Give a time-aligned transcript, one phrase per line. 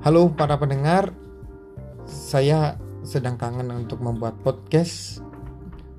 [0.00, 1.12] Halo para pendengar,
[2.08, 5.20] saya sedang kangen untuk membuat podcast.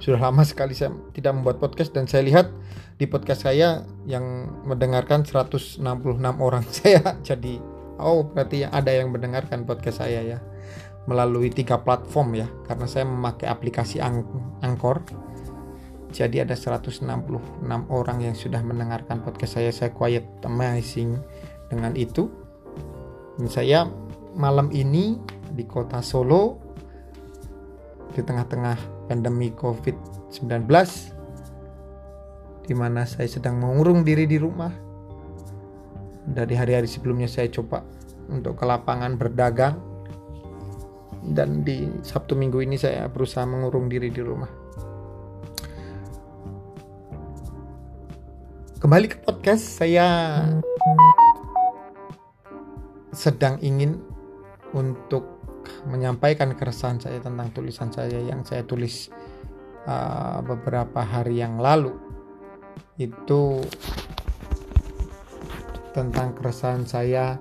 [0.02, 2.50] Sudah lama sekali saya tidak membuat podcast dan saya lihat
[2.98, 5.86] di podcast saya yang mendengarkan 166
[6.18, 7.14] orang saya.
[7.21, 7.61] Jadi,
[8.02, 10.42] oh berarti ada yang mendengarkan podcast saya ya
[11.06, 14.25] melalui tiga platform ya karena saya memakai aplikasi Ang
[14.65, 15.06] Angkor.
[16.10, 17.06] Jadi ada 166
[17.70, 19.70] orang yang sudah mendengarkan podcast saya.
[19.70, 21.21] Saya quiet amazing
[21.70, 22.40] dengan itu
[23.48, 23.88] saya
[24.36, 25.16] malam ini
[25.52, 26.60] di kota Solo
[28.12, 30.68] di tengah-tengah pandemi COVID-19
[32.67, 34.72] di mana saya sedang mengurung diri di rumah.
[36.22, 37.81] Dari hari-hari sebelumnya saya coba
[38.30, 39.76] untuk ke lapangan berdagang
[41.34, 44.50] dan di Sabtu Minggu ini saya berusaha mengurung diri di rumah.
[48.82, 50.42] Kembali ke podcast saya
[53.12, 54.00] sedang ingin
[54.72, 55.44] untuk
[55.86, 59.12] menyampaikan keresahan saya tentang tulisan saya yang saya tulis
[59.86, 61.94] uh, beberapa hari yang lalu
[62.98, 63.62] itu
[65.92, 67.36] tentang keresahan saya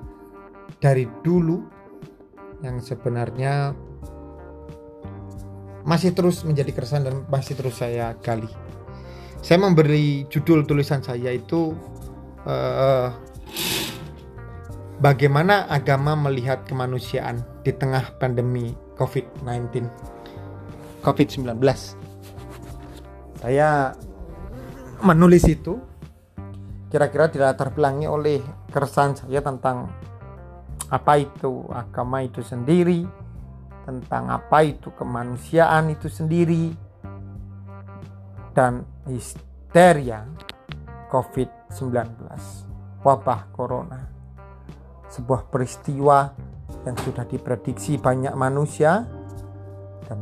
[0.82, 1.62] dari dulu
[2.60, 3.72] yang sebenarnya
[5.86, 8.48] masih terus menjadi keresahan dan masih terus saya gali.
[9.40, 11.72] Saya memberi judul tulisan saya itu
[12.44, 13.08] uh,
[15.00, 19.88] bagaimana agama melihat kemanusiaan di tengah pandemi COVID-19.
[21.00, 21.48] COVID-19.
[23.40, 23.96] Saya
[25.00, 25.80] menulis itu
[26.92, 29.88] kira-kira dilatar belakangi oleh keresahan saya tentang
[30.92, 33.08] apa itu agama itu sendiri,
[33.88, 36.76] tentang apa itu kemanusiaan itu sendiri,
[38.52, 40.28] dan histeria
[41.08, 41.96] COVID-19,
[43.00, 44.19] wabah corona
[45.10, 46.30] sebuah peristiwa
[46.86, 49.04] yang sudah diprediksi banyak manusia
[50.06, 50.18] dan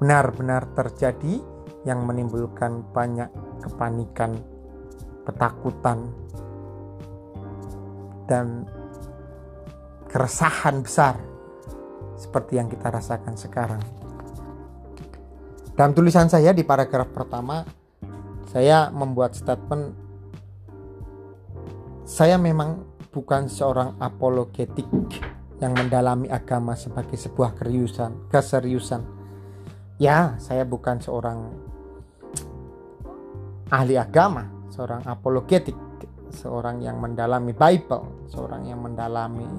[0.00, 1.38] benar-benar terjadi
[1.86, 3.30] yang menimbulkan banyak
[3.62, 4.34] kepanikan,
[5.28, 6.08] ketakutan,
[8.28, 8.64] dan
[10.08, 11.16] keresahan besar
[12.16, 13.82] seperti yang kita rasakan sekarang.
[15.78, 17.62] Dalam tulisan saya di paragraf pertama,
[18.50, 19.94] saya membuat statement
[22.08, 24.86] saya memang bukan seorang apologetik
[25.58, 28.30] yang mendalami agama sebagai sebuah keseriusan.
[28.30, 29.02] Keseriusan.
[29.98, 31.50] Ya, saya bukan seorang
[33.74, 35.74] ahli agama, seorang apologetik,
[36.30, 39.50] seorang yang mendalami Bible, seorang yang mendalami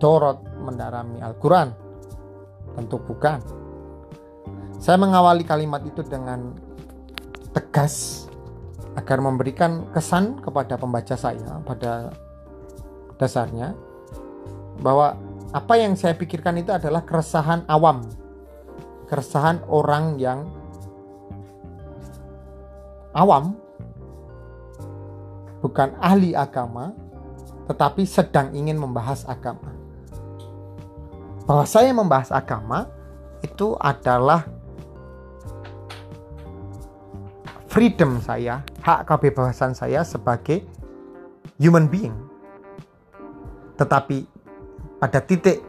[0.00, 1.68] Torot, mendalami Al-Quran.
[2.72, 3.40] Tentu bukan.
[4.80, 6.56] Saya mengawali kalimat itu dengan
[7.52, 8.24] tegas
[8.96, 12.12] agar memberikan kesan kepada pembaca saya pada
[13.16, 13.72] dasarnya
[14.80, 15.16] bahwa
[15.56, 18.04] apa yang saya pikirkan itu adalah keresahan awam,
[19.08, 20.44] keresahan orang yang
[23.16, 23.56] awam,
[25.64, 26.92] bukan ahli agama,
[27.70, 29.72] tetapi sedang ingin membahas agama.
[31.48, 32.90] Bahwa saya membahas agama
[33.40, 34.44] itu adalah
[37.70, 40.66] freedom saya, hak kebebasan saya sebagai
[41.56, 42.25] human being
[43.76, 44.24] tetapi
[44.96, 45.60] pada titik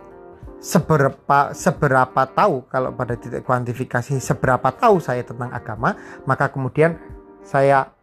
[0.58, 5.94] seberapa seberapa tahu kalau pada titik kuantifikasi seberapa tahu saya tentang agama
[6.26, 6.98] maka kemudian
[7.46, 7.94] saya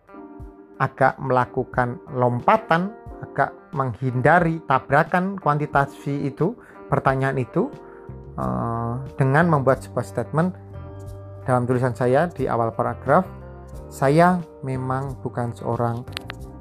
[0.78, 2.94] agak melakukan lompatan
[3.24, 6.54] agak menghindari tabrakan kuantitasi itu
[6.86, 7.72] pertanyaan itu
[8.38, 10.54] uh, dengan membuat sebuah statement
[11.42, 13.26] dalam tulisan saya di awal paragraf
[13.90, 16.02] saya memang bukan seorang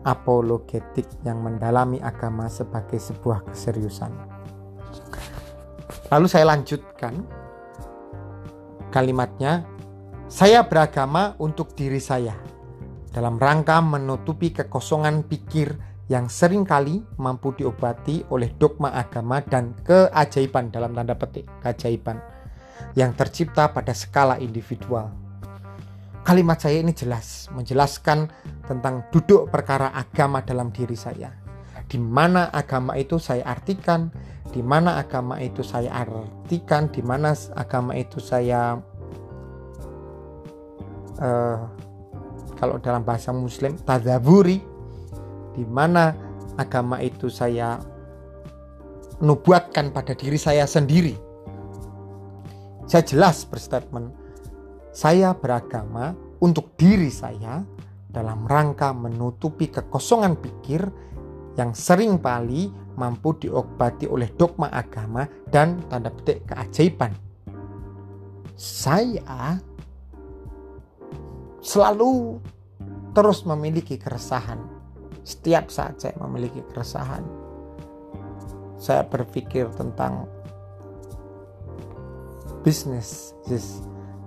[0.04, 4.12] apologetik yang mendalami agama sebagai sebuah keseriusan.
[6.12, 7.24] Lalu saya lanjutkan
[8.94, 9.66] kalimatnya,
[10.30, 12.38] saya beragama untuk diri saya
[13.10, 15.74] dalam rangka menutupi kekosongan pikir
[16.12, 22.20] yang sering kali mampu diobati oleh dogma agama dan keajaiban dalam tanda petik keajaiban
[22.94, 25.23] yang tercipta pada skala individual
[26.24, 28.32] Kalimat saya ini jelas menjelaskan
[28.64, 31.36] tentang duduk perkara agama dalam diri saya.
[31.84, 34.08] Di mana agama itu saya artikan,
[34.56, 38.80] di mana agama itu saya artikan, di mana agama itu saya
[41.20, 41.60] uh,
[42.56, 44.64] kalau dalam bahasa muslim tadaburi
[45.60, 46.16] di mana
[46.56, 47.84] agama itu saya
[49.20, 51.20] nubuatkan pada diri saya sendiri.
[52.88, 54.23] Saya jelas berstatement
[54.94, 57.66] saya beragama untuk diri saya
[58.06, 60.86] dalam rangka menutupi kekosongan pikir
[61.58, 67.10] yang sering kali mampu diobati oleh dogma agama dan tanda petik keajaiban.
[68.54, 69.58] Saya
[71.58, 72.38] selalu
[73.18, 74.62] terus memiliki keresahan.
[75.26, 77.26] Setiap saat saya memiliki keresahan.
[78.78, 80.30] Saya berpikir tentang
[82.62, 83.34] bisnis,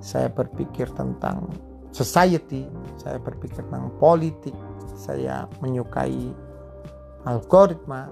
[0.06, 1.50] saya berpikir tentang
[1.90, 2.62] society,
[2.94, 4.54] saya berpikir tentang politik,
[4.94, 6.30] saya menyukai
[7.26, 8.06] algoritma,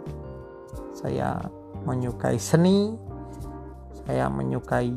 [0.90, 1.38] saya
[1.86, 2.98] menyukai seni,
[4.02, 4.90] saya menyukai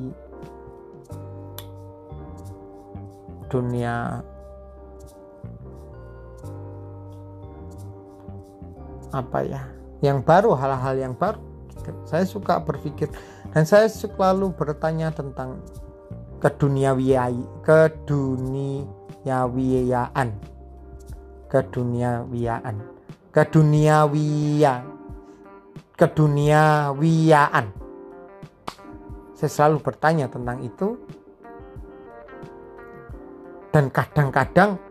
[3.54, 4.26] dunia
[9.14, 9.62] apa ya
[10.02, 11.46] yang baru hal-hal yang baru.
[12.04, 13.08] Saya suka berpikir
[13.56, 15.64] dan saya selalu bertanya tentang
[16.38, 17.34] keduniawian
[17.66, 20.30] keduniawiaan
[21.50, 22.78] keduniawiaan
[23.34, 24.86] keduniawian
[25.98, 27.74] keduniawiaan
[29.38, 30.98] saya selalu bertanya tentang itu.
[33.70, 34.82] Dan kadang-kadang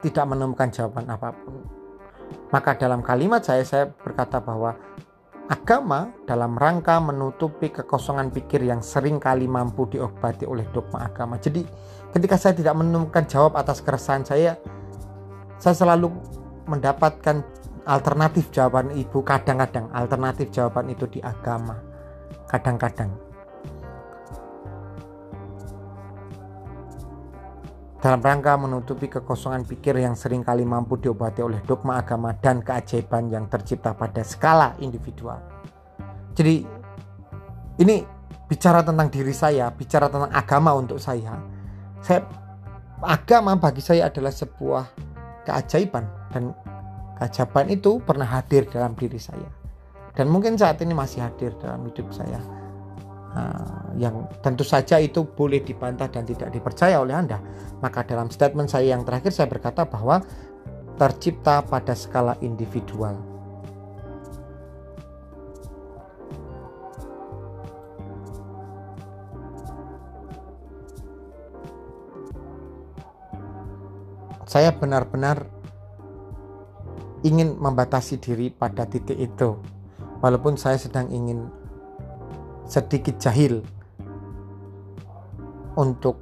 [0.00, 1.60] tidak menemukan jawaban apa pun.
[2.48, 4.72] Maka dalam kalimat saya saya berkata bahwa
[5.52, 11.36] agama dalam rangka menutupi kekosongan pikir yang sering kali mampu diobati oleh dogma agama.
[11.36, 11.60] Jadi
[12.08, 14.56] ketika saya tidak menemukan jawab atas keresahan saya,
[15.60, 16.08] saya selalu
[16.64, 17.44] mendapatkan
[17.84, 19.20] alternatif jawaban ibu.
[19.20, 21.76] Kadang-kadang alternatif jawaban itu di agama.
[22.48, 23.12] Kadang-kadang
[28.02, 33.30] dalam rangka menutupi kekosongan pikir yang sering kali mampu diobati oleh dogma agama dan keajaiban
[33.30, 35.38] yang tercipta pada skala individual.
[36.34, 36.66] Jadi
[37.78, 38.02] ini
[38.50, 41.38] bicara tentang diri saya, bicara tentang agama untuk saya.
[42.02, 42.26] Saya
[43.06, 44.84] agama bagi saya adalah sebuah
[45.46, 46.02] keajaiban
[46.34, 46.50] dan
[47.22, 49.46] keajaiban itu pernah hadir dalam diri saya.
[50.18, 52.42] Dan mungkin saat ini masih hadir dalam hidup saya.
[53.32, 57.40] Nah, yang tentu saja itu boleh dibantah dan tidak dipercaya oleh Anda.
[57.80, 60.20] Maka dalam statement saya yang terakhir saya berkata bahwa
[61.00, 63.16] tercipta pada skala individual.
[74.44, 75.48] Saya benar-benar
[77.24, 79.56] ingin membatasi diri pada titik itu.
[80.20, 81.61] Walaupun saya sedang ingin
[82.72, 83.60] sedikit jahil
[85.76, 86.16] untuk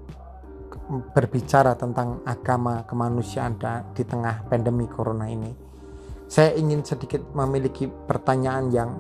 [1.15, 3.55] berbicara tentang agama kemanusiaan
[3.95, 5.55] di tengah pandemi corona ini.
[6.27, 8.91] Saya ingin sedikit memiliki pertanyaan yang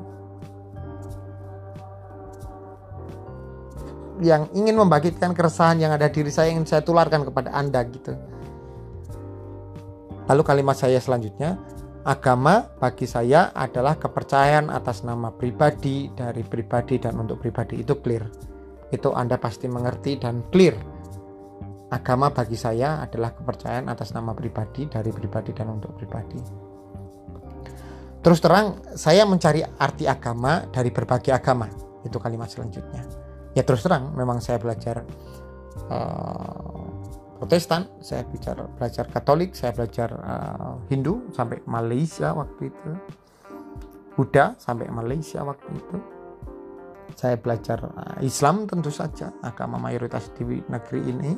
[4.20, 8.14] yang ingin membangkitkan keresahan yang ada di diri saya ingin saya tularkan kepada Anda gitu.
[10.31, 11.58] Lalu kalimat saya selanjutnya,
[12.00, 18.25] Agama bagi saya adalah kepercayaan atas nama pribadi, dari pribadi dan untuk pribadi itu clear.
[18.88, 20.81] Itu Anda pasti mengerti dan clear.
[21.93, 26.41] Agama bagi saya adalah kepercayaan atas nama pribadi, dari pribadi dan untuk pribadi.
[28.20, 31.69] Terus terang, saya mencari arti agama dari berbagai agama.
[32.00, 33.05] Itu kalimat selanjutnya.
[33.52, 35.05] Ya terus terang, memang saya belajar
[35.93, 37.00] uh,
[37.41, 42.91] Protestan, saya bicara belajar Katolik, saya belajar uh, Hindu sampai Malaysia waktu itu.
[44.12, 45.97] Buddha sampai Malaysia waktu itu.
[47.17, 51.33] Saya belajar uh, Islam tentu saja, agama mayoritas di negeri ini.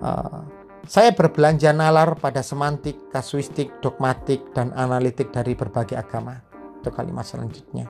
[0.00, 0.40] Uh,
[0.88, 6.40] saya berbelanja nalar pada semantik, kasuistik, dogmatik, dan analitik dari berbagai agama.
[6.80, 7.84] Itu kalimat selanjutnya.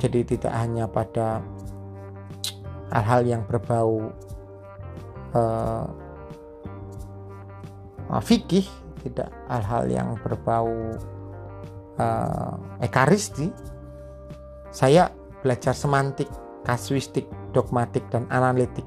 [0.00, 1.44] Jadi tidak hanya pada
[2.88, 4.08] hal-hal yang berbau
[5.34, 5.88] uh,
[8.24, 8.64] fikih
[9.04, 10.96] tidak hal-hal yang berbau
[12.00, 13.52] uh, ekaristi
[14.68, 16.28] saya belajar semantik
[16.66, 17.24] kasuistik
[17.56, 18.84] dogmatik dan analitik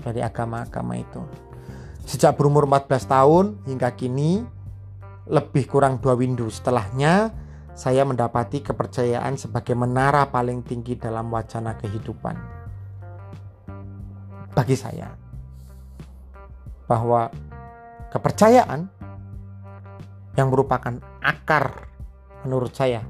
[0.00, 1.20] dari agama-agama itu.
[2.04, 4.44] Sejak berumur 14 tahun hingga kini
[5.28, 7.32] lebih kurang dua window setelahnya
[7.72, 12.36] saya mendapati kepercayaan sebagai menara paling tinggi dalam wacana kehidupan.
[14.54, 15.23] Bagi saya
[16.84, 17.32] bahwa
[18.12, 18.88] kepercayaan
[20.34, 21.88] yang merupakan akar
[22.44, 23.02] menurut saya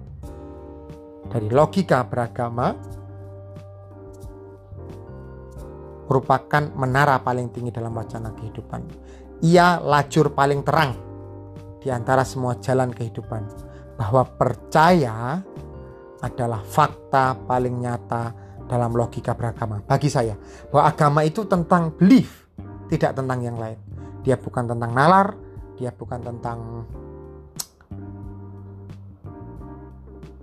[1.28, 2.76] dari logika beragama
[6.04, 8.85] merupakan menara paling tinggi dalam wacana kehidupan.
[9.45, 10.93] Ia lajur paling terang
[11.81, 13.43] di antara semua jalan kehidupan
[13.97, 15.40] bahwa percaya
[16.21, 18.33] adalah fakta paling nyata
[18.64, 19.85] dalam logika beragama.
[19.85, 20.33] Bagi saya,
[20.73, 22.44] bahwa agama itu tentang belief,
[22.95, 23.75] tidak tentang yang lain.
[24.23, 25.35] Dia bukan tentang nalar,
[25.75, 26.87] dia bukan tentang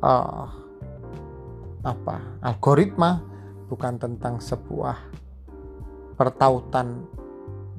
[0.04, 0.46] uh,
[1.82, 3.24] apa algoritma
[3.72, 5.00] bukan tentang sebuah
[6.20, 7.08] pertautan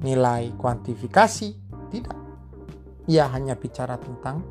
[0.01, 1.55] nilai kuantifikasi
[1.93, 2.17] tidak
[3.07, 4.43] ia hanya bicara tentang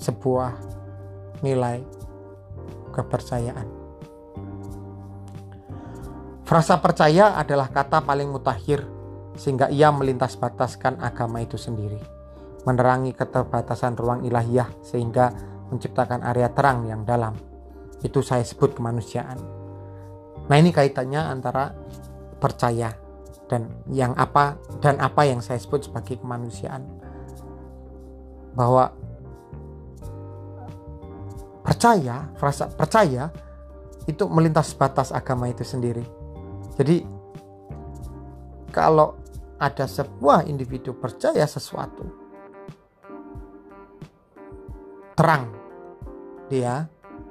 [0.00, 0.56] sebuah
[1.44, 1.82] nilai
[2.94, 3.75] kepercayaan
[6.46, 8.86] frasa percaya adalah kata paling mutakhir
[9.36, 12.16] sehingga ia melintas bataskan agama itu sendiri
[12.66, 15.30] menerangi keterbatasan ruang ilahiyah sehingga
[15.70, 17.38] menciptakan area terang yang dalam.
[18.02, 19.38] Itu saya sebut kemanusiaan.
[20.50, 21.72] Nah ini kaitannya antara
[22.42, 22.90] percaya
[23.46, 26.82] dan yang apa dan apa yang saya sebut sebagai kemanusiaan.
[28.58, 28.90] Bahwa
[31.62, 33.30] percaya frasa percaya
[34.10, 36.25] itu melintas batas agama itu sendiri
[36.76, 37.04] jadi
[38.70, 39.16] kalau
[39.56, 42.04] ada sebuah individu percaya sesuatu
[45.16, 45.48] terang
[46.52, 46.84] dia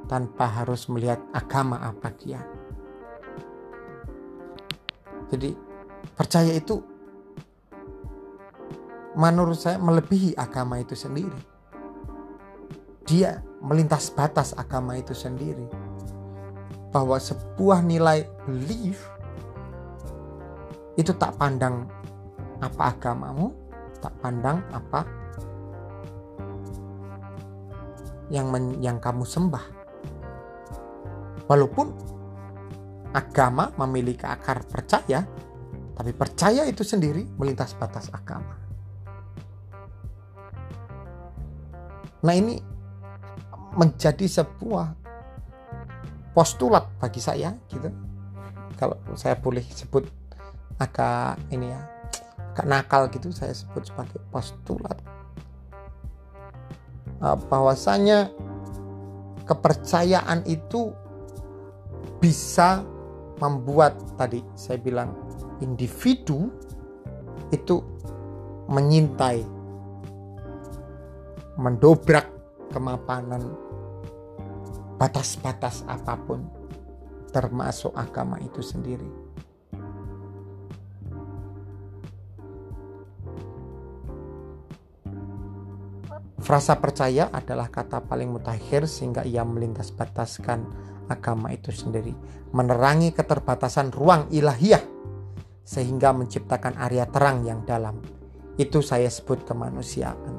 [0.10, 2.42] tanpa harus melihat agama apa dia
[5.30, 5.58] jadi
[6.14, 6.96] percaya itu
[9.16, 11.42] menurut saya melebihi agama itu sendiri.
[13.08, 15.66] Dia melintas batas agama itu sendiri.
[16.92, 19.00] Bahwa sebuah nilai belief
[20.96, 21.88] itu tak pandang
[22.64, 23.52] apa agamamu,
[24.00, 25.04] tak pandang apa
[28.32, 29.66] yang men, yang kamu sembah.
[31.46, 31.88] Walaupun
[33.14, 35.22] agama memiliki akar percaya,
[35.94, 38.58] tapi percaya itu sendiri melintas batas agama.
[42.26, 42.58] Nah ini
[43.78, 44.98] menjadi sebuah
[46.34, 47.94] postulat bagi saya gitu.
[48.76, 50.04] Kalau saya boleh sebut
[50.80, 51.82] agak ini ya,
[52.56, 54.98] agak nakal gitu saya sebut sebagai postulat.
[57.24, 58.30] Eh, bahwasanya
[59.48, 60.92] kepercayaan itu
[62.20, 62.84] bisa
[63.40, 65.14] membuat tadi saya bilang
[65.60, 66.50] individu
[67.54, 67.84] itu
[68.66, 69.46] menyintai
[71.56, 72.28] mendobrak
[72.74, 73.54] kemapanan
[75.00, 76.44] batas-batas apa pun
[77.32, 79.25] termasuk agama itu sendiri.
[86.46, 90.62] Frasa percaya adalah kata paling mutakhir sehingga ia melintas bataskan
[91.10, 92.14] agama itu sendiri.
[92.54, 94.86] Menerangi keterbatasan ruang ilahiyah
[95.66, 97.98] sehingga menciptakan area terang yang dalam.
[98.62, 100.38] Itu saya sebut kemanusiaan.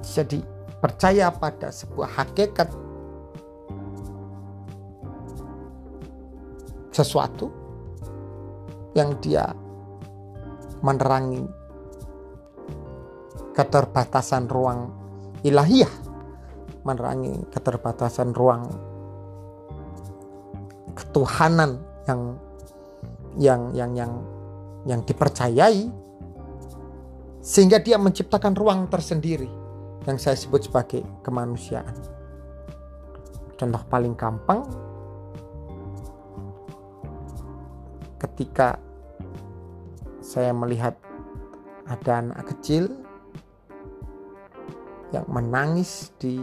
[0.00, 0.40] Jadi
[0.80, 2.72] percaya pada sebuah hakikat
[6.96, 7.52] sesuatu
[8.96, 9.52] yang dia
[10.80, 11.44] menerangi
[13.56, 14.92] keterbatasan ruang
[15.40, 15.90] ilahiyah
[16.84, 18.68] menerangi keterbatasan ruang
[20.92, 22.20] ketuhanan yang
[23.40, 24.12] yang yang yang
[24.84, 25.88] yang dipercayai
[27.40, 29.48] sehingga dia menciptakan ruang tersendiri
[30.06, 31.96] yang saya sebut sebagai kemanusiaan.
[33.56, 34.62] Contoh paling gampang
[38.20, 38.78] ketika
[40.20, 40.94] saya melihat
[41.86, 43.05] ada anak kecil
[45.14, 46.42] yang menangis di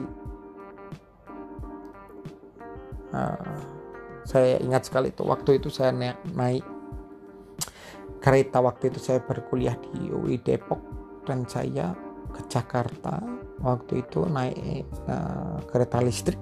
[3.11, 3.59] uh,
[4.23, 6.63] saya ingat sekali itu waktu itu saya naik, naik
[8.23, 10.79] kereta waktu itu saya berkuliah di UI Depok
[11.27, 11.91] dan saya
[12.31, 13.19] ke Jakarta
[13.59, 16.39] waktu itu naik uh, kereta listrik.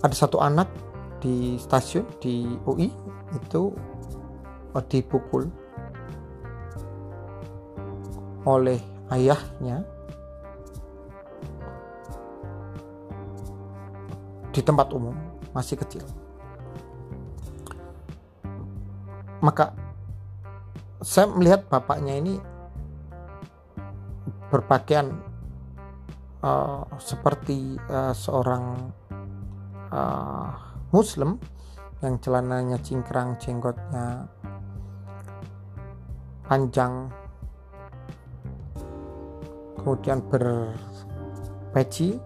[0.00, 0.68] Ada satu anak
[1.20, 2.88] di stasiun di UI
[3.32, 3.72] itu
[4.76, 5.48] uh, dipukul
[8.44, 9.82] oleh ayahnya
[14.50, 15.14] di tempat umum
[15.54, 16.02] masih kecil.
[19.40, 19.72] Maka
[21.00, 22.34] saya melihat bapaknya ini
[24.52, 25.16] berpakaian
[26.44, 28.92] uh, seperti uh, seorang
[29.94, 30.50] uh,
[30.92, 31.38] muslim
[32.02, 34.28] yang celananya cingkrang jenggotnya
[36.44, 37.08] panjang
[39.80, 42.20] kemudian berpeci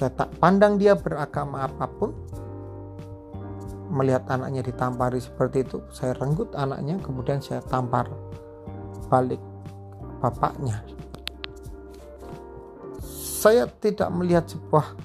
[0.00, 2.16] saya tak pandang dia beragama apa pun.
[3.92, 8.08] Melihat anaknya ditampari seperti itu saya renggut anaknya kemudian saya tampar
[9.12, 9.42] balik
[10.24, 10.80] bapaknya.
[13.04, 14.96] Saya tidak melihat sebuah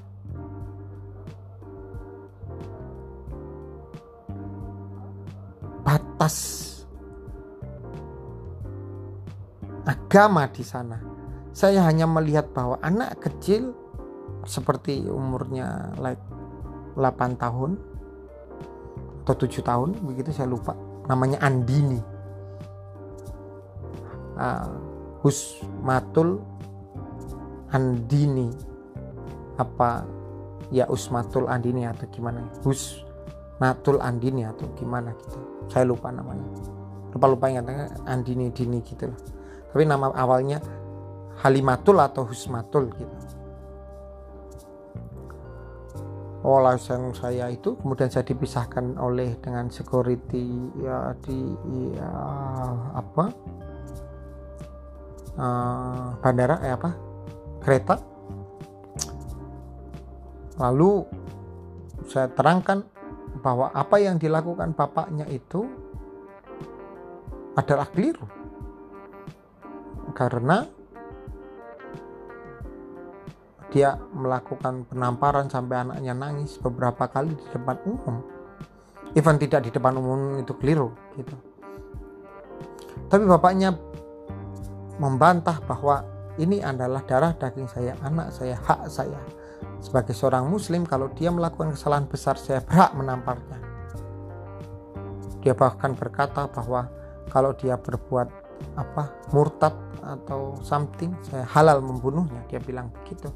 [5.83, 6.54] batas
[10.15, 10.95] agama di sana.
[11.51, 13.75] Saya hanya melihat bahwa anak kecil
[14.47, 16.23] seperti umurnya like
[16.95, 17.75] 8 tahun
[19.27, 20.71] atau 7 tahun begitu saya lupa.
[21.11, 21.99] Namanya Andini.
[24.39, 24.71] Uh,
[25.19, 26.39] Husmatul
[27.75, 28.55] Andini.
[29.59, 30.07] Apa
[30.71, 32.39] ya Usmatul Andini atau gimana?
[32.63, 35.43] Husmatul Andini atau gimana gitu.
[35.67, 36.47] Saya lupa namanya.
[37.11, 39.34] Lupa lupa ingatnya Andini Dini gitu loh
[39.75, 40.63] tapi nama awalnya
[41.43, 43.15] Halimatul atau Husmatul gitu.
[46.47, 51.59] Olah saya itu kemudian saya dipisahkan oleh dengan security ya di
[51.91, 52.07] ya,
[52.95, 53.25] apa?
[55.35, 56.95] Uh, bandara eh apa?
[57.59, 57.99] Kereta.
[60.55, 61.03] Lalu
[62.07, 62.79] saya terangkan
[63.43, 65.67] bahwa apa yang dilakukan bapaknya itu
[67.59, 68.44] adalah keliru
[70.15, 70.63] karena
[73.75, 78.23] dia melakukan penamparan sampai anaknya nangis beberapa kali di depan umum.
[79.19, 81.35] Even tidak di depan umum itu keliru gitu.
[83.11, 83.75] Tapi bapaknya
[84.95, 86.07] membantah bahwa
[86.39, 89.19] ini adalah darah daging saya anak saya hak saya.
[89.83, 93.59] Sebagai seorang muslim kalau dia melakukan kesalahan besar saya berhak menamparnya.
[95.43, 96.87] Dia bahkan berkata bahwa
[97.27, 98.44] kalau dia berbuat
[98.75, 103.31] apa murtad atau something saya halal membunuhnya dia bilang begitu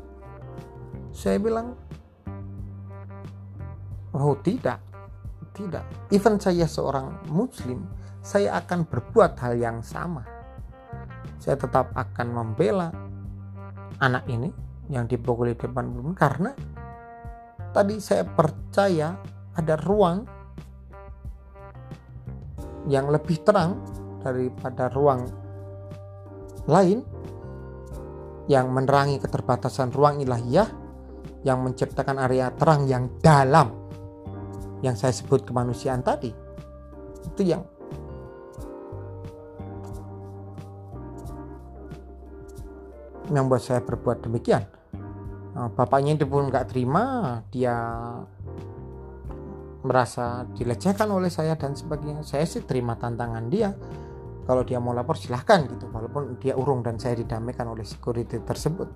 [1.19, 1.73] saya bilang,
[4.15, 4.79] oh tidak,
[5.51, 5.83] tidak.
[6.13, 7.83] Even saya seorang muslim,
[8.21, 10.23] saya akan berbuat hal yang sama.
[11.41, 12.87] Saya tetap akan membela
[13.99, 14.47] anak ini
[14.87, 16.55] yang dipukuli depan umum karena
[17.75, 19.19] tadi saya percaya
[19.59, 20.23] ada ruang
[22.87, 23.75] yang lebih terang
[24.21, 25.27] daripada ruang
[26.69, 27.01] lain
[28.49, 30.69] yang menerangi keterbatasan ruang ilahiyah
[31.45, 33.71] yang menciptakan area terang yang dalam
[34.81, 36.33] yang saya sebut kemanusiaan tadi.
[37.29, 37.63] Itu yang
[43.29, 44.65] yang buat saya berbuat demikian.
[45.53, 47.77] Nah, bapaknya itu pun nggak terima dia
[49.85, 52.25] merasa dilecehkan oleh saya dan sebagainya.
[52.25, 53.71] Saya sih terima tantangan dia
[54.49, 55.85] kalau dia mau lapor silahkan gitu.
[55.93, 58.89] Walaupun dia urung dan saya didamaikan oleh security tersebut.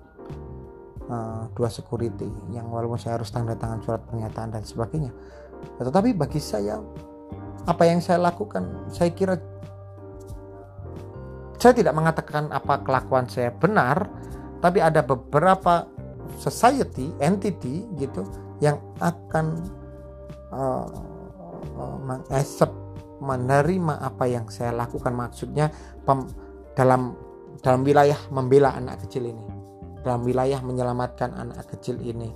[1.04, 5.14] Uh, dua security yang walaupun saya harus tanda tangan surat pernyataan dan sebagainya.
[5.78, 6.80] Tetapi bagi saya
[7.64, 9.40] apa yang saya lakukan saya kira
[11.56, 14.04] saya tidak mengatakan apa kelakuan saya benar
[14.60, 15.88] tapi ada beberapa
[16.36, 18.24] society entity gitu
[18.60, 19.64] yang akan
[20.52, 20.88] uh,
[21.80, 21.96] uh,
[23.24, 25.16] menerima apa yang saya lakukan.
[25.16, 25.72] Maksudnya
[26.04, 26.28] pem,
[26.76, 27.16] dalam
[27.64, 29.44] dalam wilayah membela anak kecil ini.
[30.04, 32.28] Dalam wilayah menyelamatkan anak kecil ini.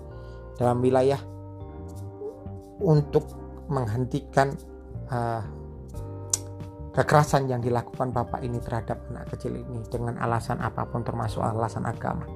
[0.56, 1.20] Dalam wilayah
[2.80, 3.28] untuk
[3.68, 4.56] menghentikan
[5.12, 5.44] uh,
[6.96, 11.84] kekerasan yang dilakukan bapak ini terhadap anak kecil ini dengan alasan apa pun termasuk alasan
[11.84, 12.26] agama.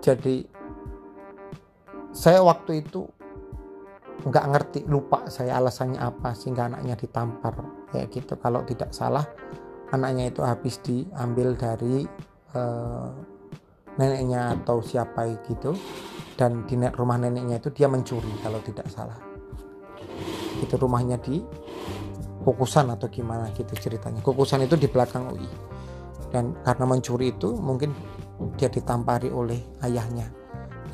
[0.00, 0.46] Jadi
[2.10, 3.06] saya waktu itu
[4.20, 7.54] nggak ngerti lupa saya alasannya apa sehingga anaknya ditampar
[7.92, 8.36] kayak gitu.
[8.36, 9.24] Kalau tidak salah
[9.90, 12.06] anaknya itu habis diambil dari
[12.54, 13.10] uh,
[13.96, 15.74] neneknya atau siapa gitu.
[16.36, 19.18] Dan di rumah neneknya itu dia mencuri kalau tidak salah.
[20.60, 21.44] Itu rumahnya di
[22.40, 24.24] kukusan atau gimana gitu ceritanya.
[24.24, 25.48] Kukusan itu di belakang UI
[26.30, 27.92] dan karena mencuri itu mungkin
[28.56, 30.30] dia ditampari oleh ayahnya.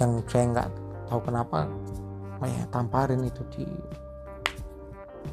[0.03, 0.69] Yang saya nggak
[1.09, 1.71] tahu kenapa
[2.44, 3.64] ya tamparin itu di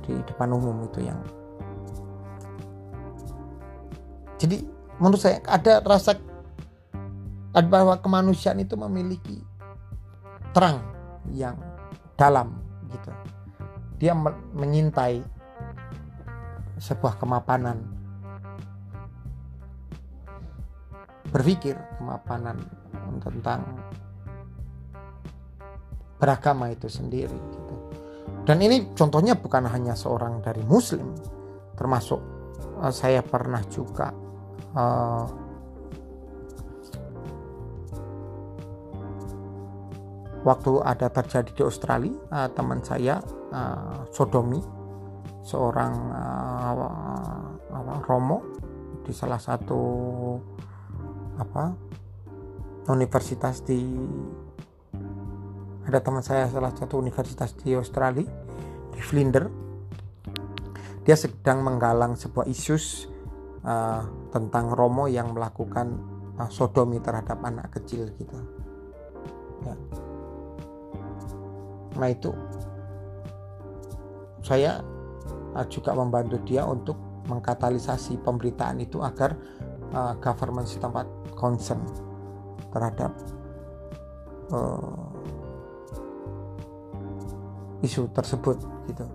[0.07, 1.19] di depan umum itu yang.
[4.39, 4.63] Jadi
[4.99, 6.15] menurut saya ada rasa
[7.53, 9.43] bahwa kemanusiaan itu memiliki
[10.55, 10.81] terang
[11.31, 11.59] yang
[12.15, 12.55] dalam
[12.89, 13.11] gitu.
[13.99, 14.15] Dia
[14.55, 15.23] menyintai
[16.81, 17.79] sebuah kemapanan.
[21.33, 22.61] Berpikir kemapanan
[23.23, 23.65] tentang
[26.23, 27.75] beragama itu sendiri gitu.
[28.47, 31.12] Dan ini contohnya bukan hanya seorang dari muslim
[31.75, 32.23] termasuk
[32.79, 34.15] uh, saya pernah juga
[34.71, 35.27] uh,
[40.47, 43.19] waktu ada terjadi di Australia uh, teman saya
[43.51, 44.63] uh, sodomi
[45.43, 48.39] seorang uh, Romo
[49.03, 49.79] di salah satu
[51.36, 51.75] apa
[52.91, 53.79] universitas di
[55.93, 58.25] ada teman saya salah satu universitas di Australia
[58.89, 59.45] di Flinders
[61.06, 62.73] dia sedang menggalang sebuah isu
[63.62, 64.01] uh,
[64.34, 65.93] tentang Romo yang melakukan
[66.41, 68.34] uh, sodomi terhadap anak kecil gitu
[69.62, 69.75] ya.
[72.01, 72.34] nah itu
[74.41, 74.82] saya
[75.53, 76.97] uh, juga membantu dia untuk
[77.29, 79.38] mengkatalisasi pemberitaan itu agar
[79.93, 81.06] uh, government setempat
[81.38, 81.86] concern
[82.73, 83.13] terhadap
[87.84, 89.06] isu tersebut gitu.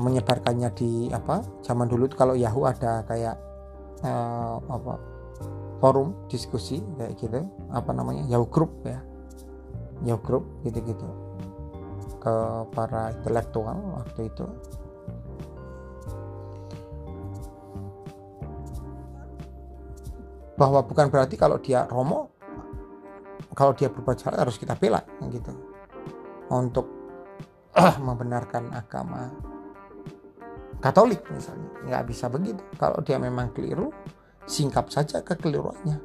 [0.00, 3.36] Menyebarkannya di apa zaman dulu kalau Yahoo ada kayak
[4.02, 4.98] uh, apa
[5.78, 8.98] forum diskusi kayak gitu apa namanya Yahoo Group ya.
[10.02, 11.06] Yahoo Group gitu-gitu.
[12.18, 12.34] Ke
[12.72, 14.48] para intelektual waktu itu.
[20.56, 22.32] Bahwa bukan berarti kalau dia romo
[23.54, 24.98] kalau dia berbuat salah harus kita bela
[25.30, 25.73] gitu
[26.52, 26.86] untuk
[27.74, 29.32] membenarkan agama
[30.84, 31.70] Katolik misalnya.
[31.88, 32.60] Nggak bisa begitu.
[32.76, 33.88] Kalau dia memang keliru
[34.44, 35.96] singkap saja kekeliruannya.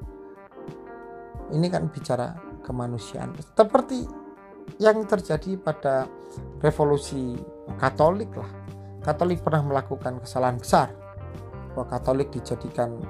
[1.51, 3.35] Ini kan bicara kemanusiaan.
[3.43, 4.07] Seperti
[4.79, 6.07] yang terjadi pada
[6.63, 7.35] revolusi
[7.75, 8.47] Katolik lah.
[9.03, 10.95] Katolik pernah melakukan kesalahan besar.
[11.75, 13.03] Bahwa Katolik dijadikan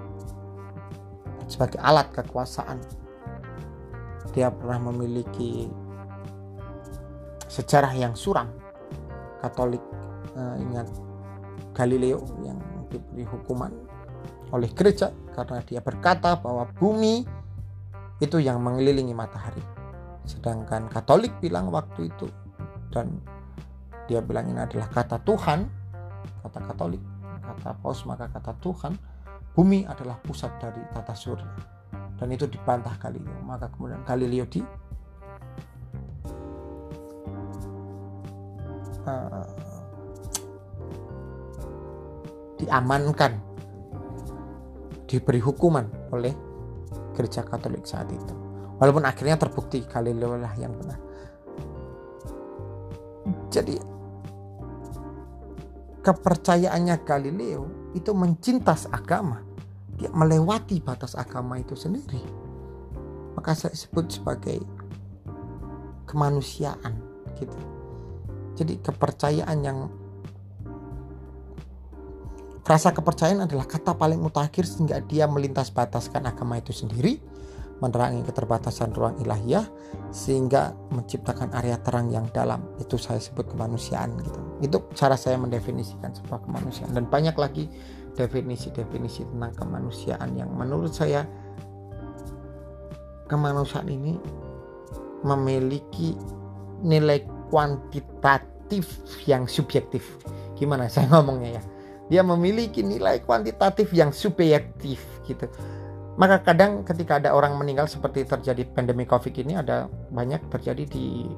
[1.46, 2.82] sebagai alat kekuasaan.
[4.34, 5.70] Dia pernah memiliki
[7.50, 8.48] sejarah yang suram
[9.42, 9.82] Katolik
[10.38, 10.88] uh, ingat
[11.74, 12.60] Galileo yang
[12.92, 13.72] diberi hukuman
[14.52, 17.24] oleh gereja karena dia berkata bahwa bumi
[18.20, 19.64] itu yang mengelilingi matahari.
[20.28, 22.28] Sedangkan Katolik bilang waktu itu
[22.92, 23.24] dan
[24.10, 25.70] dia bilang ini adalah kata Tuhan,
[26.44, 27.02] kata Katolik,
[27.46, 28.98] kata Paus maka kata Tuhan,
[29.54, 31.48] bumi adalah pusat dari tata surya.
[32.20, 33.40] Dan itu dibantah Galileo.
[33.48, 34.60] Maka kemudian Galileo di
[42.60, 43.34] diamankan.
[45.10, 46.34] Diberi hukuman oleh
[47.18, 48.34] gereja Katolik saat itu.
[48.78, 51.10] Walaupun akhirnya terbukti Galileo lah yang benar
[53.50, 53.82] jadi
[56.06, 59.42] kepercayaannya Galileo itu mencintas agama.
[60.00, 62.24] Dia melewati batas agama itu sendiri.
[63.36, 64.64] Maka saya sebut sebagai
[66.08, 66.96] kemanusiaan
[67.36, 67.58] gitu
[68.60, 69.88] jadi kepercayaan yang
[72.70, 77.18] Rasa kepercayaan adalah kata paling mutakhir sehingga dia melintas bataskan agama itu sendiri,
[77.82, 79.66] menerangi keterbatasan ruang ilahiyah
[80.14, 82.62] sehingga menciptakan area terang yang dalam.
[82.78, 84.40] Itu saya sebut kemanusiaan gitu.
[84.62, 87.66] Itu cara saya mendefinisikan sebuah kemanusiaan dan banyak lagi
[88.14, 91.26] definisi-definisi tentang kemanusiaan yang menurut saya
[93.26, 94.14] kemanusiaan ini
[95.26, 96.14] memiliki
[96.86, 98.86] nilai kuantitatif
[99.26, 100.06] yang subjektif.
[100.56, 101.64] Gimana saya ngomongnya ya?
[102.10, 105.46] dia memiliki nilai kuantitatif yang subjektif gitu.
[106.20, 111.30] Maka kadang ketika ada orang meninggal seperti terjadi pandemi Covid ini ada banyak terjadi di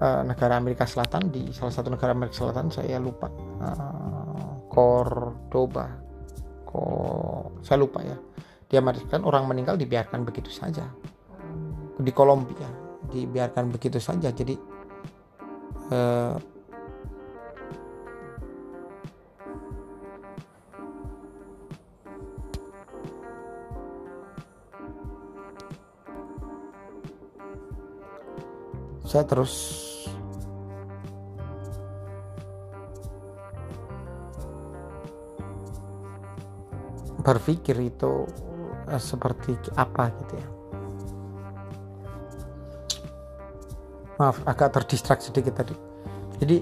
[0.00, 3.28] uh, negara Amerika Selatan di salah satu negara Amerika Selatan saya lupa
[3.60, 5.92] uh, Cordoba
[6.64, 8.16] kok saya lupa ya
[8.72, 10.88] dia mengatakan orang meninggal dibiarkan begitu saja
[12.00, 12.81] di Kolombia
[13.12, 14.32] dibiarkan begitu saja.
[14.32, 14.56] Jadi
[15.92, 16.34] uh,
[29.12, 29.54] saya terus
[37.20, 38.24] berpikir itu
[38.88, 40.61] eh, seperti apa gitu ya
[44.22, 45.74] maaf agak terdistraksi sedikit tadi.
[46.38, 46.56] Jadi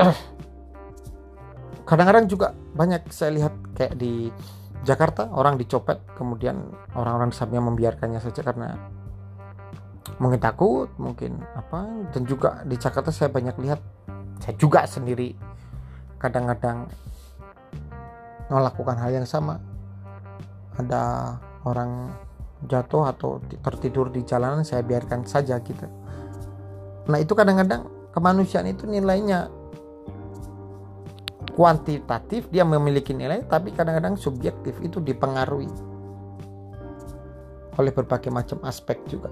[1.88, 4.32] kadang-kadang juga banyak saya lihat kayak di
[4.84, 8.76] Jakarta orang dicopet kemudian orang-orang di sampingnya membiarkannya saja karena
[10.20, 13.80] mungkin takut mungkin apa dan juga di Jakarta saya banyak lihat
[14.40, 15.36] saya juga sendiri
[16.20, 16.88] kadang-kadang
[18.48, 19.60] melakukan hal yang sama.
[20.74, 22.10] Ada orang
[22.66, 25.84] jatuh atau tertidur di jalanan saya biarkan saja gitu
[27.10, 29.52] nah itu kadang-kadang kemanusiaan itu nilainya
[31.54, 35.70] kuantitatif dia memiliki nilai tapi kadang-kadang subjektif itu dipengaruhi
[37.74, 39.28] oleh berbagai macam aspek juga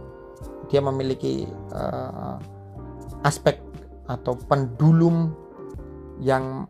[0.72, 1.44] dia memiliki
[1.76, 2.40] uh,
[3.28, 3.60] aspek
[4.08, 5.30] atau pendulum
[6.22, 6.64] yang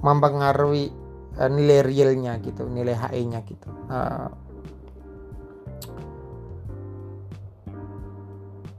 [0.00, 0.88] mempengaruhi
[1.36, 3.68] uh, nilai realnya gitu, nilai HE-nya gitu.
[3.92, 4.30] Uh,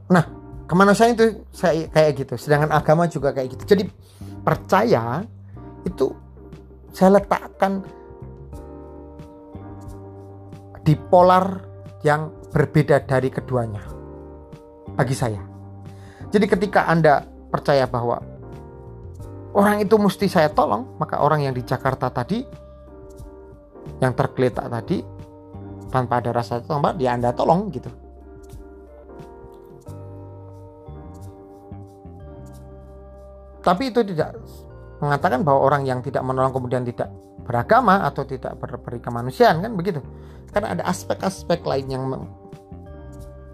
[0.07, 0.25] nah,
[0.67, 2.35] kemanusiaan itu saya kayak gitu.
[2.35, 3.63] Sedangkan agama juga kayak gitu.
[3.75, 3.83] Jadi
[4.43, 5.23] percaya
[5.87, 6.11] itu
[6.91, 7.81] saya letakkan
[10.83, 11.63] di polar
[12.03, 13.83] yang berbeda dari keduanya
[14.95, 15.43] bagi saya.
[16.27, 18.19] Jadi ketika anda percaya bahwa
[19.55, 22.43] orang itu mesti saya tolong maka orang yang di Jakarta tadi
[24.03, 24.99] yang tergeletak tadi
[25.87, 27.87] tanpa ada rasa tolong dia anda tolong gitu
[33.67, 34.39] tapi itu tidak
[35.03, 37.11] mengatakan bahwa orang yang tidak menolong kemudian tidak
[37.43, 39.99] beragama atau tidak berperi kemanusiaan kan begitu
[40.55, 42.03] karena ada aspek-aspek lain yang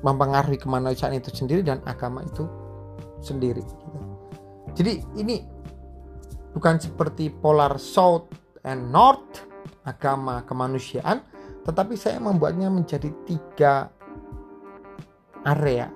[0.05, 2.45] mempengaruhi kemanusiaan itu sendiri dan agama itu
[3.25, 3.97] sendiri gitu.
[4.77, 5.41] jadi ini
[6.53, 8.29] bukan seperti polar south
[8.61, 9.49] and north
[9.81, 11.25] agama kemanusiaan
[11.65, 13.89] tetapi saya membuatnya menjadi tiga
[15.41, 15.89] area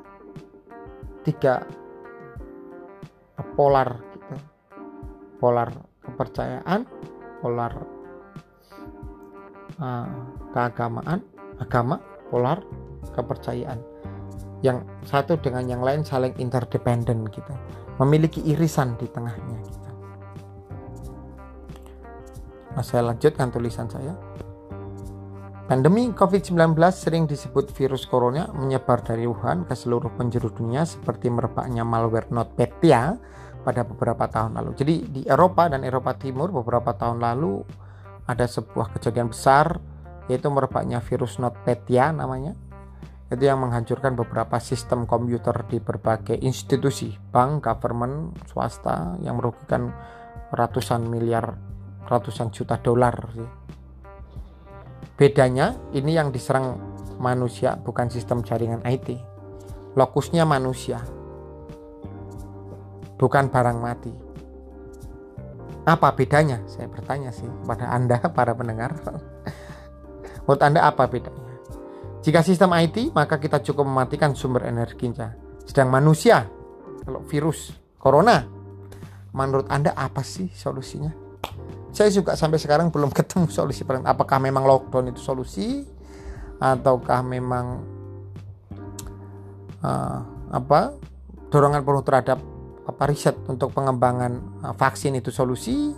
[1.21, 1.61] tiga
[3.57, 4.06] polar.
[5.37, 5.69] Polar
[6.03, 6.87] kepercayaan
[7.41, 7.73] polar
[9.77, 10.09] uh,
[10.53, 11.21] keagamaan
[11.61, 12.61] agama polar
[13.13, 13.79] kepercayaan.
[14.65, 17.53] Yang satu dengan yang lain saling interdependen gitu.
[17.97, 19.89] Memiliki irisan di tengahnya gitu.
[22.77, 24.13] nah saya lanjutkan tulisan saya.
[25.65, 31.81] Pandemi COVID-19 sering disebut virus corona menyebar dari Wuhan ke seluruh penjuru dunia seperti merebaknya
[31.81, 33.17] malware NotPetya
[33.67, 34.71] pada beberapa tahun lalu.
[34.79, 37.67] Jadi di Eropa dan Eropa Timur beberapa tahun lalu
[38.23, 39.75] ada sebuah kejadian besar
[40.31, 42.55] yaitu merebaknya virus NotPetya namanya.
[43.27, 49.91] Itu yang menghancurkan beberapa sistem komputer di berbagai institusi, bank, government, swasta yang merugikan
[50.55, 51.59] ratusan miliar,
[52.07, 53.27] ratusan juta dolar
[55.19, 56.79] Bedanya ini yang diserang
[57.19, 59.17] manusia bukan sistem jaringan IT.
[59.97, 61.16] Lokusnya manusia.
[63.17, 64.13] Bukan barang mati.
[65.87, 66.61] Apa bedanya?
[66.69, 68.93] Saya bertanya sih kepada Anda para pendengar.
[70.45, 71.45] Menurut Anda apa bedanya?
[72.21, 75.33] Jika sistem IT, maka kita cukup mematikan sumber energinya.
[75.63, 76.45] Sedang manusia,
[77.07, 78.43] kalau virus corona,
[79.31, 81.27] menurut Anda apa sih solusinya?
[81.97, 85.81] saya juga sampai sekarang belum ketemu solusi apakah memang lockdown itu solusi
[86.61, 87.81] ataukah memang
[89.81, 90.19] uh,
[90.53, 90.93] apa
[91.49, 92.39] dorongan penuh terhadap
[92.87, 95.91] apa riset untuk pengembangan uh, vaksin itu solusi?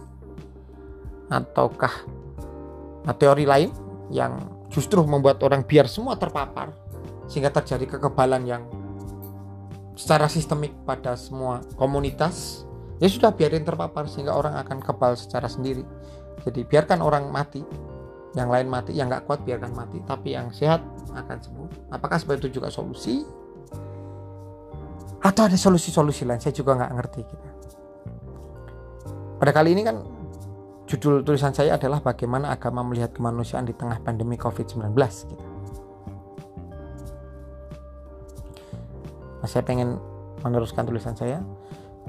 [1.30, 1.93] Ataukah
[3.06, 3.69] uh, teori lain
[4.10, 4.41] yang
[4.73, 6.73] justru membuat orang biar semua terpapar
[7.30, 8.65] sehingga terjadi kekebalan yang
[9.93, 12.65] secara sistemik pada semua komunitas?
[12.99, 15.86] Ya sudah biarin terpapar sehingga orang akan kebal secara sendiri.
[16.43, 17.63] Jadi biarkan orang mati
[18.38, 21.69] yang lain mati yang nggak kuat biarkan mati tapi yang sehat akan sembuh.
[21.95, 23.23] Apakah seperti itu juga solusi
[25.19, 27.47] atau ada solusi-solusi lain saya juga nggak ngerti gitu.
[29.39, 29.99] pada kali ini kan
[30.89, 34.89] judul tulisan saya adalah bagaimana agama melihat kemanusiaan di tengah pandemi COVID-19
[35.29, 35.45] gitu.
[39.39, 40.01] Nah, saya pengen
[40.43, 41.39] meneruskan tulisan saya.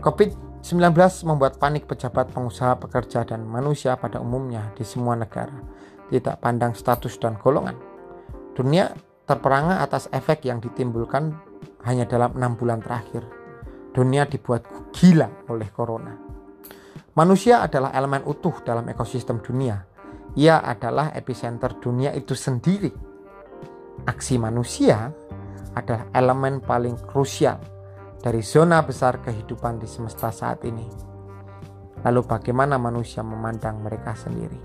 [0.00, 0.92] COVID 19
[1.24, 5.56] membuat panik pejabat, pengusaha, pekerja, dan manusia pada umumnya di semua negara,
[6.12, 7.76] tidak pandang status dan golongan.
[8.52, 8.92] Dunia
[9.24, 11.32] terperangah atas efek yang ditimbulkan
[11.86, 13.24] hanya dalam enam bulan terakhir.
[13.90, 16.14] Dunia dibuat gila oleh corona.
[17.18, 19.82] Manusia adalah elemen utuh dalam ekosistem dunia.
[20.38, 22.90] Ia adalah epicenter dunia itu sendiri.
[24.06, 25.10] Aksi manusia
[25.74, 27.58] adalah elemen paling krusial
[28.22, 30.86] dari zona besar kehidupan di semesta saat ini.
[32.06, 34.56] Lalu bagaimana manusia memandang mereka sendiri?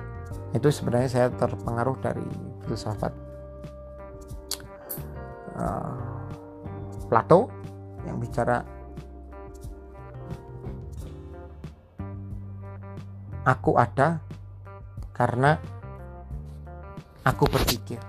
[0.55, 2.23] Itu sebenarnya saya terpengaruh dari
[2.63, 3.11] filsafat
[5.59, 6.14] uh,
[7.05, 7.49] Plato
[8.05, 8.61] yang bicara
[13.45, 14.19] aku ada
[15.13, 15.57] karena
[17.25, 18.01] aku berpikir.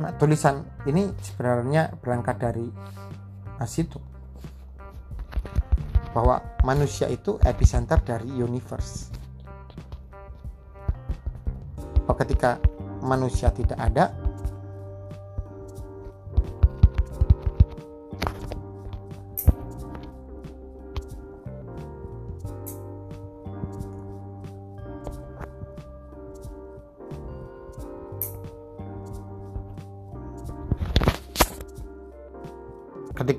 [0.00, 2.66] Nah, tulisan ini sebenarnya berangkat dari
[3.62, 4.00] situ
[6.12, 9.08] bahwa manusia itu epicenter dari universe.
[12.04, 12.58] Bahwa ketika
[13.00, 14.12] manusia tidak ada,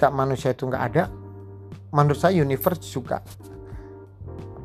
[0.04, 1.08] ketika manusia itu nggak ada
[1.96, 3.24] menurut saya universe juga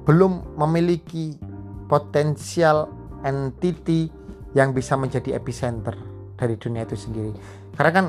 [0.03, 1.39] belum memiliki
[1.87, 2.91] potensial
[3.23, 4.11] entity
[4.59, 5.95] yang bisa menjadi epicenter
[6.35, 7.39] dari dunia itu sendiri
[7.79, 8.07] karena kan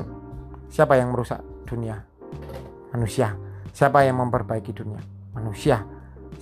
[0.74, 1.38] siapa yang merusak
[1.70, 2.02] dunia?
[2.90, 3.38] Manusia.
[3.70, 4.98] Siapa yang memperbaiki dunia?
[5.30, 5.86] Manusia.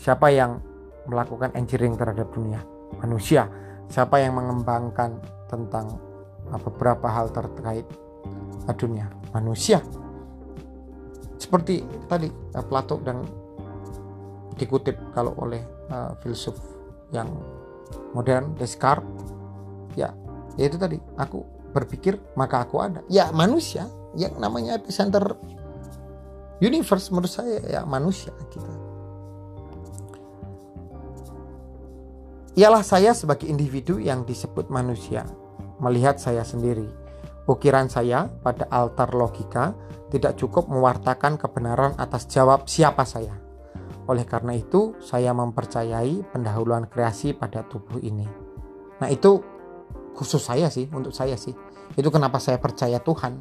[0.00, 0.56] Siapa yang
[1.04, 2.64] melakukan engineering terhadap dunia?
[3.04, 3.44] Manusia.
[3.92, 5.20] Siapa yang mengembangkan
[5.52, 6.00] tentang
[6.64, 7.84] beberapa hal terkait
[8.80, 9.12] dunia?
[9.36, 9.84] Manusia.
[11.38, 12.28] Seperti tadi
[12.66, 13.22] Plato dan
[14.58, 16.58] dikutip kalau oleh uh, filsuf
[17.14, 17.30] yang
[18.12, 19.06] modern Descartes.
[19.94, 20.12] Ya
[20.58, 23.00] itu tadi aku berpikir maka aku ada.
[23.06, 23.86] Ya manusia
[24.18, 25.38] yang namanya epicenter
[26.58, 28.72] universe menurut saya ya manusia kita.
[32.58, 35.22] Ialah saya sebagai individu yang disebut manusia.
[35.78, 36.90] Melihat saya sendiri.
[37.46, 43.48] Ukiran saya pada altar logika tidak cukup mewartakan kebenaran atas jawab siapa saya
[44.08, 48.24] oleh karena itu, saya mempercayai pendahuluan kreasi pada tubuh ini.
[49.04, 49.36] Nah, itu
[50.16, 51.52] khusus saya sih, untuk saya sih.
[51.92, 53.36] Itu kenapa saya percaya Tuhan.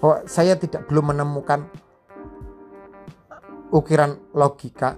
[0.00, 1.68] Bahwa saya tidak belum menemukan
[3.68, 4.96] ukiran logika,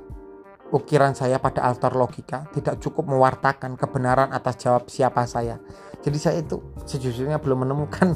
[0.70, 5.58] ukiran saya pada altar logika tidak cukup mewartakan kebenaran atas jawab siapa saya.
[6.06, 8.14] Jadi saya itu sejujurnya belum menemukan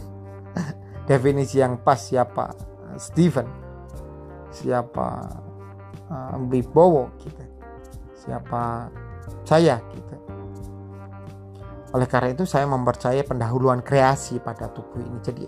[1.10, 2.67] definisi yang pas siapa
[2.98, 3.46] Stephen,
[4.50, 5.30] siapa
[6.10, 7.42] uh, Wibowo gitu
[8.18, 8.90] siapa
[9.46, 10.16] saya gitu
[11.88, 15.18] oleh karena itu saya mempercayai pendahuluan kreasi pada tubuh ini.
[15.24, 15.44] Jadi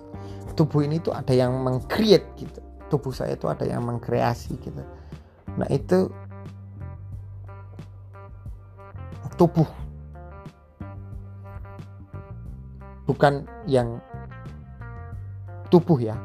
[0.57, 2.61] tubuh ini tuh ada yang mengcreate gitu.
[2.89, 4.81] Tubuh saya itu ada yang mengkreasi gitu.
[5.61, 6.09] Nah itu
[9.37, 9.69] tubuh.
[13.05, 14.01] Bukan yang
[15.69, 16.17] tubuh ya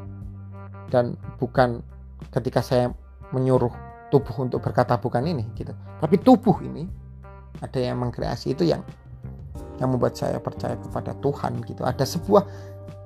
[0.90, 1.82] dan bukan
[2.30, 2.92] ketika saya
[3.34, 3.72] menyuruh
[4.08, 5.74] tubuh untuk berkata bukan ini gitu.
[5.98, 6.86] Tapi tubuh ini
[7.60, 8.84] ada yang mengkreasi itu yang
[9.76, 11.82] yang membuat saya percaya kepada Tuhan gitu.
[11.84, 12.42] Ada sebuah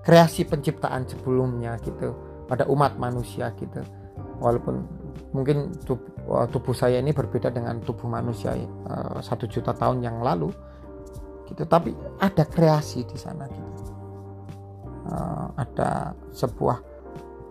[0.06, 2.14] kreasi penciptaan sebelumnya gitu.
[2.46, 3.80] Pada umat manusia gitu.
[4.42, 4.82] Walaupun
[5.30, 8.54] mungkin tubuh, tubuh saya ini berbeda dengan tubuh manusia
[8.90, 10.50] uh, satu juta tahun yang lalu
[11.46, 11.62] gitu.
[11.66, 13.70] Tapi ada kreasi di sana gitu.
[15.10, 16.89] Uh, ada sebuah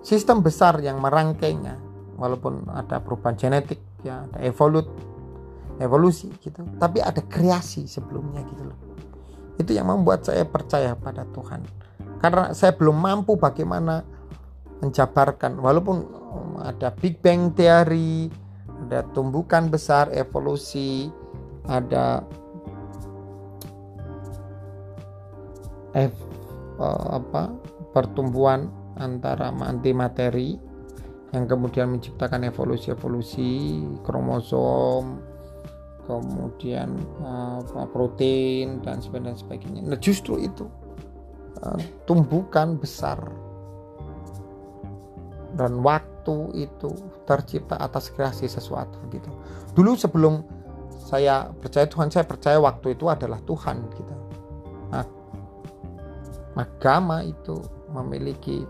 [0.01, 1.77] sistem besar yang merangkainya
[2.19, 4.87] walaupun ada perubahan genetik ya ada evolut
[5.79, 8.77] evolusi gitu tapi ada kreasi sebelumnya gitu loh.
[9.59, 11.63] Itu yang membuat saya percaya pada Tuhan.
[12.19, 14.03] Karena saya belum mampu bagaimana
[14.79, 16.07] menjabarkan walaupun
[16.63, 18.31] ada Big Bang teori
[18.87, 21.11] ada tumbukan besar evolusi
[21.67, 22.23] ada
[25.91, 26.15] F,
[26.79, 27.51] uh, apa
[27.91, 30.59] pertumbuhan antara antimateri
[31.31, 35.21] yang kemudian menciptakan evolusi-evolusi kromosom
[36.09, 39.85] kemudian apa, protein dan sebagainya.
[39.85, 40.65] Nah justru itu
[41.61, 41.77] uh,
[42.09, 43.21] tumbukan besar
[45.53, 46.89] dan waktu itu
[47.29, 49.29] tercipta atas kreasi sesuatu gitu.
[49.77, 50.41] Dulu sebelum
[50.97, 54.15] saya percaya Tuhan, saya percaya waktu itu adalah Tuhan gitu.
[54.93, 55.05] Nah,
[56.57, 57.57] agama itu
[57.89, 58.61] memiliki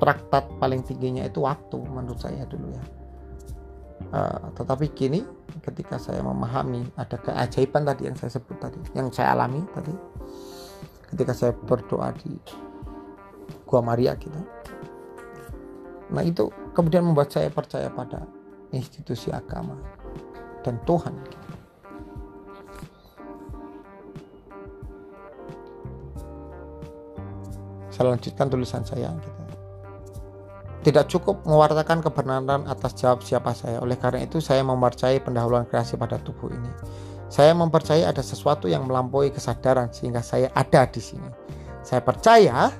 [0.00, 2.84] traktat paling tingginya itu waktu menurut saya dulu ya
[4.16, 5.20] uh, tetapi kini
[5.60, 9.92] ketika saya memahami ada keajaiban tadi yang saya sebut tadi yang saya alami tadi
[11.12, 12.32] ketika saya berdoa di
[13.68, 14.40] Gua Maria kita
[16.10, 18.24] nah itu kemudian membuat saya percaya pada
[18.72, 19.76] institusi agama
[20.64, 21.38] dan Tuhan gitu.
[27.90, 29.39] saya lanjutkan tulisan saya gitu
[30.80, 33.84] tidak cukup mewartakan kebenaran atas jawab siapa saya.
[33.84, 36.72] Oleh karena itu, saya mempercayai pendahuluan kreasi pada tubuh ini.
[37.28, 41.30] Saya mempercayai ada sesuatu yang melampaui kesadaran sehingga saya ada di sini.
[41.84, 42.72] Saya percaya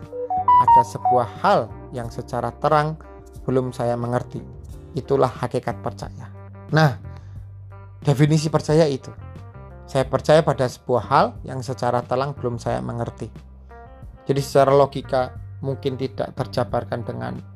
[0.61, 1.61] ada sebuah hal
[1.93, 2.97] yang secara terang
[3.45, 4.41] belum saya mengerti.
[4.97, 6.33] Itulah hakikat percaya.
[6.73, 6.99] Nah,
[8.03, 9.13] definisi percaya itu.
[9.85, 13.27] Saya percaya pada sebuah hal yang secara terang belum saya mengerti.
[14.25, 17.50] Jadi secara logika mungkin tidak terjabarkan dengan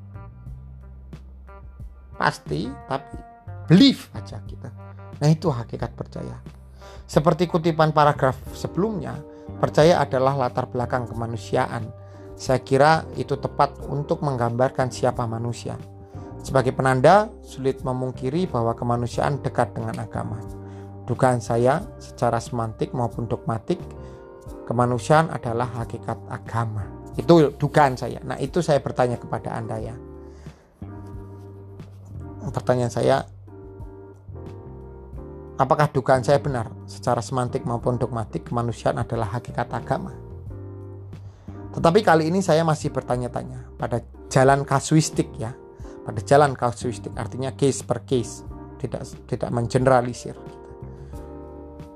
[2.15, 3.17] pasti tapi
[3.67, 4.71] believe aja kita.
[5.21, 6.37] Nah itu hakikat percaya.
[7.05, 9.19] Seperti kutipan paragraf sebelumnya
[9.61, 11.85] percaya adalah latar belakang kemanusiaan.
[12.35, 15.79] Saya kira itu tepat untuk menggambarkan siapa manusia.
[16.43, 20.37] Sebagai penanda sulit memungkiri bahwa kemanusiaan dekat dengan agama.
[21.05, 23.79] Dugaan saya secara semantik maupun dogmatik
[24.67, 26.85] kemanusiaan adalah hakikat agama.
[27.15, 28.19] Itu dugaan saya.
[28.27, 29.95] Nah itu saya bertanya kepada anda ya
[32.51, 33.17] pertanyaan saya
[35.55, 40.13] apakah dugaan saya benar secara semantik maupun dogmatik kemanusiaan adalah hakikat agama?
[41.75, 45.55] Tetapi kali ini saya masih bertanya-tanya pada jalan kasuistik ya
[46.05, 48.45] pada jalan kasuistik artinya case per case
[48.79, 50.37] tidak tidak mengeneralisir.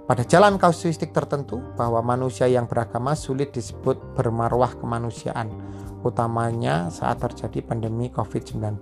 [0.08, 5.52] Pada jalan kasuistik tertentu bahwa manusia yang beragama sulit disebut bermarwah kemanusiaan
[6.00, 8.80] utamanya saat terjadi pandemi COVID-19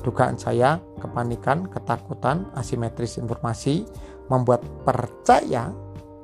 [0.00, 3.84] dugaan saya kepanikan ketakutan asimetris informasi
[4.32, 5.72] membuat percaya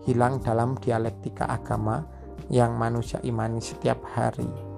[0.08, 2.06] hilang dalam dialektika agama
[2.48, 4.76] yang manusia imani setiap hari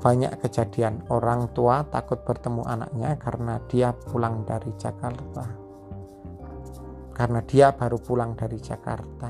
[0.00, 5.44] banyak kejadian orang tua takut bertemu anaknya karena dia pulang dari Jakarta.
[7.12, 9.28] Karena dia baru pulang dari Jakarta.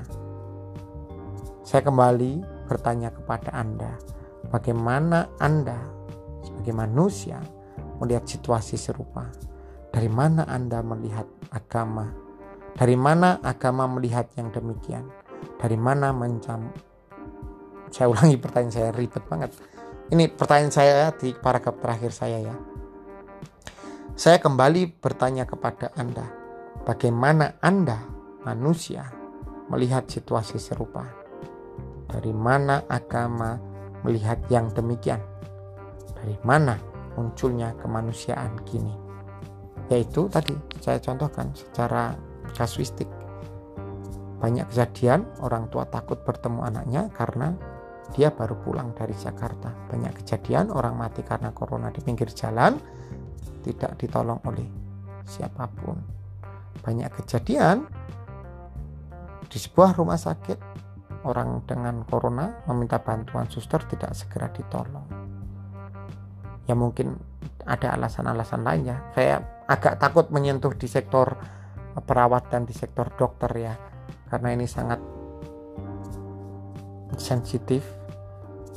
[1.67, 2.33] Saya kembali
[2.71, 3.99] bertanya kepada Anda,
[4.47, 5.75] bagaimana Anda
[6.47, 7.43] sebagai manusia
[8.01, 9.29] melihat situasi serupa?
[9.93, 12.11] Dari mana Anda melihat agama?
[12.75, 15.05] Dari mana agama melihat yang demikian?
[15.61, 16.73] Dari mana mencam?
[17.93, 19.53] Saya ulangi pertanyaan saya ribet banget
[20.11, 22.57] ini pertanyaan saya di paragraf terakhir saya ya.
[24.19, 26.27] Saya kembali bertanya kepada Anda,
[26.83, 28.11] bagaimana Anda
[28.43, 29.07] manusia
[29.71, 31.07] melihat situasi serupa?
[32.11, 33.55] Dari mana agama
[34.03, 35.23] melihat yang demikian?
[36.19, 36.75] Dari mana
[37.21, 38.97] munculnya kemanusiaan kini?
[39.93, 42.17] Yaitu tadi saya contohkan secara
[42.57, 43.07] kasuistik.
[44.41, 47.53] Banyak kejadian orang tua takut bertemu anaknya karena
[48.17, 49.69] dia baru pulang dari Jakarta.
[49.93, 52.81] Banyak kejadian orang mati karena corona di pinggir jalan
[53.61, 54.65] tidak ditolong oleh
[55.29, 56.01] siapa pun.
[56.81, 57.85] Banyak kejadian
[59.51, 60.59] di sebuah rumah sakit
[61.29, 65.20] orang dengan corona meminta bantuan suster tidak segera ditolong.
[66.71, 67.19] Ya mungkin
[67.67, 69.11] ada alasan-alasan lainnya.
[69.19, 71.35] Saya agak takut menyentuh di sektor
[71.99, 73.75] perawat dan di sektor dokter ya
[74.31, 75.03] karena ini sangat
[77.19, 77.83] sensitif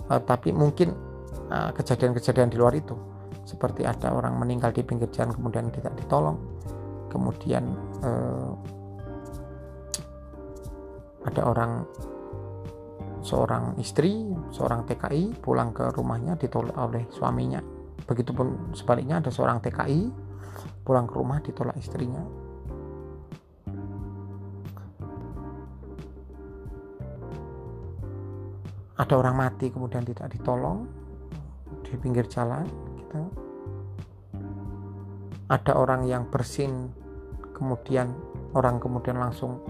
[0.09, 0.91] uh, tapi mungkin
[1.53, 2.97] eh, kejadian-kejadian uh, di luar itu
[3.45, 6.41] seperti ada orang meninggal di pinggir jalan kemudian tidak ditolong
[7.13, 7.69] kemudian
[8.01, 8.51] uh,
[11.23, 11.71] ada orang
[13.23, 17.61] seorang istri seorang TKI pulang ke rumahnya ditolak oleh suaminya
[18.03, 20.11] begitupun sebaliknya ada seorang TKI
[20.83, 22.21] pulang ke rumah ditolak istrinya
[28.93, 30.85] ada orang mati kemudian tidak ditolong
[31.81, 32.63] di pinggir jalan
[33.01, 33.21] gitu.
[35.49, 36.93] ada orang yang bersin
[37.57, 38.13] kemudian
[38.53, 39.61] orang kemudian langsung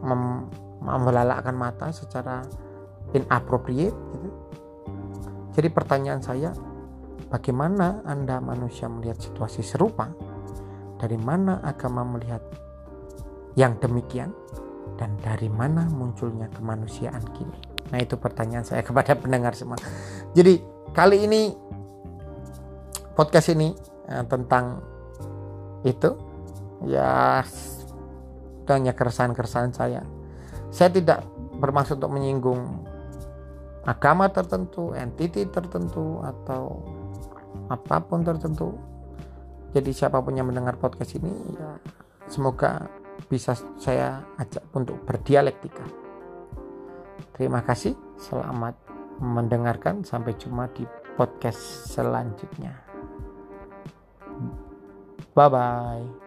[0.00, 0.48] mem
[0.80, 2.40] membelalakkan mata secara
[3.12, 4.28] inappropriate gitu.
[5.52, 6.56] jadi pertanyaan saya
[7.30, 10.10] bagaimana anda manusia melihat situasi serupa
[11.00, 12.42] dari mana agama melihat
[13.56, 14.34] yang demikian
[15.00, 19.78] dan dari mana munculnya kemanusiaan kini Nah itu pertanyaan saya kepada pendengar semua.
[20.32, 20.62] Jadi
[20.94, 21.54] kali ini
[23.14, 23.74] podcast ini
[24.08, 24.80] eh, tentang
[25.82, 26.10] itu
[26.86, 27.42] ya
[28.70, 30.06] hanya keresahan-keresahan saya.
[30.70, 31.26] Saya tidak
[31.58, 32.86] bermaksud untuk menyinggung
[33.82, 36.78] agama tertentu, entiti tertentu atau
[37.70, 38.74] apa pun tertentu.
[39.70, 41.78] Jadi siapa pun yang mendengar podcast ini ya
[42.26, 42.90] semoga
[43.30, 45.86] bisa saya ajak untuk berdialektika.
[47.38, 48.74] Terima kasih, selamat
[49.22, 50.02] mendengarkan.
[50.02, 50.82] Sampai jumpa di
[51.14, 52.74] podcast selanjutnya.
[55.32, 56.19] Bye bye.